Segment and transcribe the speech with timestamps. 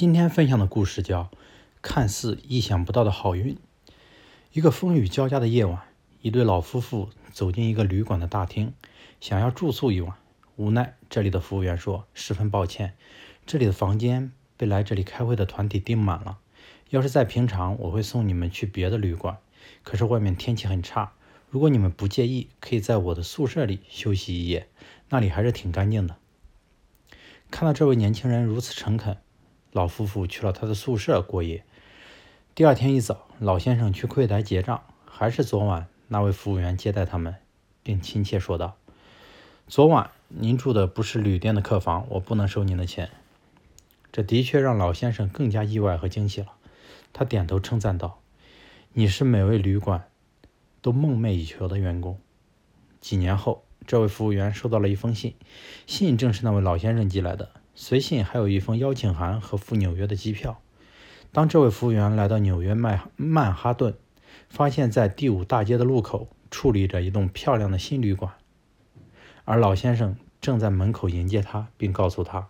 [0.00, 1.24] 今天分享的故事叫
[1.82, 3.54] 《看似意想不到的好运》。
[4.50, 5.82] 一个风雨交加的夜晚，
[6.22, 8.72] 一对老夫妇走进一个旅馆的大厅，
[9.20, 10.16] 想要住宿一晚。
[10.56, 12.94] 无奈，这里的服务员说：“十分抱歉，
[13.44, 16.38] 这里的房间被来这里开会的团体订满了。
[16.88, 19.36] 要是在平常，我会送你们去别的旅馆。
[19.82, 21.12] 可是外面天气很差，
[21.50, 24.66] 如果你们不介意，可以在我的宿舍里休息一夜，
[25.10, 26.16] 那里还是挺干净的。”
[27.52, 29.18] 看到这位年轻人如此诚恳。
[29.72, 31.64] 老夫妇去了他的宿舍过夜。
[32.54, 37.36] 第二天一早，老先生去柜台结账，还是昨晚那位服务员接待他们，
[37.82, 38.76] 并亲切说道
[39.68, 43.10] ：“昨晚您住的不是旅店的客房，我不能收您的钱。”
[44.12, 46.48] 这的确让老先生更加意外和惊喜了。
[47.12, 48.20] 他点头称赞道
[48.92, 50.08] ：“你是每位旅馆
[50.82, 52.18] 都梦寐以求的员工。”
[53.00, 55.36] 几年后，这位服务员收到了一封信，
[55.86, 57.50] 信正是那位老先生寄来的。
[57.82, 60.60] 随信还有一封邀请函和赴纽约的机票。
[61.32, 63.94] 当这位服务员来到纽约曼曼哈顿，
[64.50, 68.34] 发现在第五大街的路口矗立着一栋漂亮的新旅馆，
[69.46, 72.48] 而老先生正在门口迎接他，并告诉他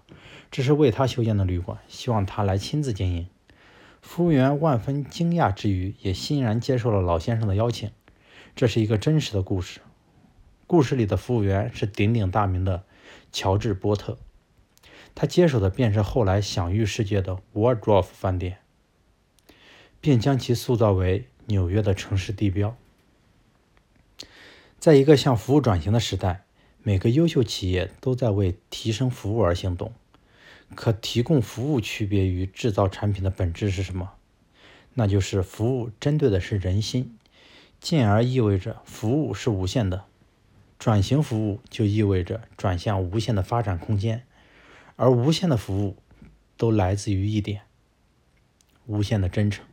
[0.51, 3.29] 这是为他修建的旅馆，希望他来亲自经营。
[4.03, 7.93] 服务员万分惊讶之余，也欣然接受了老先生的邀请。
[8.57, 9.79] 这是一个真实的故事。
[10.67, 12.83] 故事里的服务员是鼎鼎大名的
[13.31, 14.19] 乔治波特。
[15.15, 18.59] 他接手的便是后来享誉世界的 Waldorf 饭店，
[20.01, 22.77] 并将其塑造为纽约的城市地标。
[24.79, 26.45] 在一个向服务转型的时代，
[26.83, 29.93] 每个优秀企业都在为提升服务而行动。
[30.75, 34.13] 可提供服务区别于制造产品的本质是什么？
[34.95, 37.19] 那就是服务针对的是人心，
[37.81, 40.05] 进而意味着服务是无限的。
[40.79, 44.25] 转型服务就意味着转向无限的发展空间。
[45.01, 45.97] 而无限的服务，
[46.59, 47.63] 都来自于一点：
[48.85, 49.65] 无限的真诚。